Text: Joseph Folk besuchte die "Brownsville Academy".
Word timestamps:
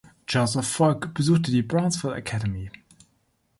Joseph 0.27 0.65
Folk 0.67 1.13
besuchte 1.13 1.51
die 1.51 1.61
"Brownsville 1.61 2.15
Academy". 2.15 2.71